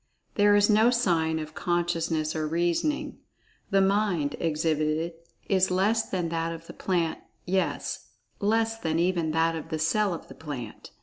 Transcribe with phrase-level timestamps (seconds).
[0.33, 5.13] There is no sign of "consciousness" or "reasoning"—the Mind exhibited
[5.47, 8.07] is less than that of the plant, yes,
[8.39, 10.89] less than even that of the cell of the plant.